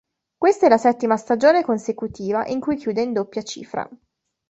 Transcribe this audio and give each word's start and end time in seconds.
Questa 0.35 0.65
è 0.65 0.69
la 0.69 0.79
settima 0.79 1.15
stagione 1.15 1.63
consecutiva 1.63 2.43
in 2.47 2.59
cui 2.59 2.75
chiude 2.75 3.03
in 3.03 3.13
doppia 3.13 3.43
cifra. 3.43 3.87